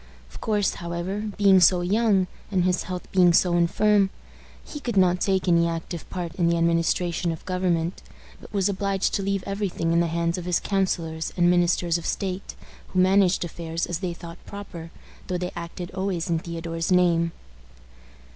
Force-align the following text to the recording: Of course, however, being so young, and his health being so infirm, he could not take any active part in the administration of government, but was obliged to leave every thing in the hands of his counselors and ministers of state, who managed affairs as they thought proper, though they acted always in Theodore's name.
Of 0.31 0.41
course, 0.41 0.73
however, 0.81 1.29
being 1.37 1.59
so 1.59 1.81
young, 1.81 2.25
and 2.49 2.63
his 2.63 2.81
health 2.85 3.07
being 3.11 3.33
so 3.33 3.55
infirm, 3.55 4.09
he 4.65 4.79
could 4.79 4.97
not 4.97 5.21
take 5.21 5.47
any 5.47 5.67
active 5.67 6.09
part 6.09 6.33
in 6.37 6.49
the 6.49 6.57
administration 6.57 7.31
of 7.31 7.45
government, 7.45 8.01
but 8.41 8.51
was 8.51 8.67
obliged 8.67 9.13
to 9.13 9.21
leave 9.21 9.43
every 9.45 9.69
thing 9.69 9.93
in 9.93 9.99
the 9.99 10.07
hands 10.07 10.39
of 10.39 10.45
his 10.45 10.59
counselors 10.59 11.31
and 11.37 11.51
ministers 11.51 11.99
of 11.99 12.07
state, 12.07 12.55
who 12.87 12.99
managed 12.99 13.45
affairs 13.45 13.85
as 13.85 13.99
they 13.99 14.15
thought 14.15 14.43
proper, 14.43 14.89
though 15.27 15.37
they 15.37 15.51
acted 15.55 15.91
always 15.91 16.31
in 16.31 16.39
Theodore's 16.39 16.91
name. 16.91 17.31